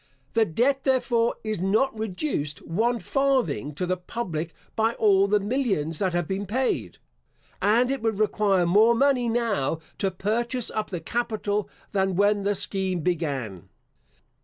The 0.33 0.45
debt, 0.45 0.83
therefore, 0.83 1.35
is 1.43 1.59
not 1.59 1.95
reduced 1.95 2.63
one 2.63 2.97
farthing 2.97 3.75
to 3.75 3.85
the 3.85 3.97
public 3.97 4.51
by 4.75 4.93
all 4.95 5.27
the 5.27 5.39
millions 5.39 5.99
that 5.99 6.11
have 6.13 6.27
been 6.27 6.47
paid; 6.47 6.97
and 7.61 7.91
it 7.91 8.01
would 8.01 8.17
require 8.17 8.65
more 8.65 8.95
money 8.95 9.29
now 9.29 9.77
to 9.99 10.09
purchase 10.09 10.71
up 10.71 10.89
the 10.89 11.01
capital, 11.01 11.69
than 11.91 12.15
when 12.15 12.41
the 12.41 12.55
scheme 12.55 13.01
began. 13.01 13.69